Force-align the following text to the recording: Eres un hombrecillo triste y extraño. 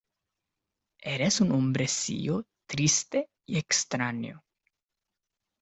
Eres 1.11 1.39
un 1.41 1.51
hombrecillo 1.51 2.47
triste 2.65 3.29
y 3.45 3.59
extraño. 3.59 4.43